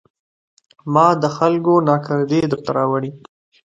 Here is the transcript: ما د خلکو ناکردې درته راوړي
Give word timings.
ما 0.93 1.07
د 1.21 1.25
خلکو 1.37 1.73
ناکردې 1.87 2.41
درته 2.51 2.71
راوړي 2.77 3.11